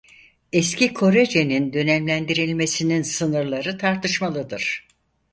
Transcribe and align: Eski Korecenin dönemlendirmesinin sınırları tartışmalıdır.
Eski 0.53 0.93
Korecenin 0.93 1.73
dönemlendirmesinin 1.73 3.01
sınırları 3.01 3.77
tartışmalıdır. 3.77 4.87